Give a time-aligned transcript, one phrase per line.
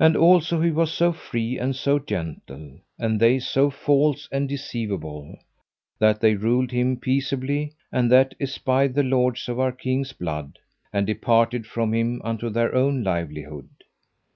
[0.00, 5.38] And also he was so free and so gentle, and they so false and deceivable,
[6.00, 10.58] that they ruled him peaceably; and that espied the lords of our king's blood,
[10.92, 13.68] and departed from him unto their own livelihood.